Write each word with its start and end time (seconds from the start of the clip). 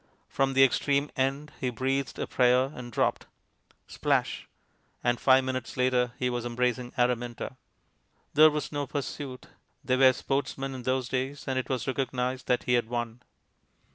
From 0.27 0.55
the 0.55 0.63
extreme 0.63 1.11
end 1.15 1.51
he 1.59 1.69
breathed 1.69 2.17
a 2.17 2.25
prayer 2.25 2.71
and 2.73 2.91
dropped.... 2.91 3.27
Splash! 3.85 4.47
And 5.03 5.19
five 5.19 5.43
minutes 5.43 5.77
later 5.77 6.13
he 6.17 6.27
was 6.27 6.43
embracing 6.43 6.91
Araminta. 6.97 7.55
There 8.33 8.49
was 8.49 8.71
no 8.71 8.87
pursuit; 8.87 9.45
they 9.85 9.97
were 9.97 10.11
sportsmen 10.13 10.73
in 10.73 10.81
those 10.81 11.07
days, 11.07 11.47
and 11.47 11.59
it 11.59 11.69
was 11.69 11.85
recognized 11.85 12.47
that 12.47 12.63
he 12.63 12.73
had 12.73 12.89
won. 12.89 13.21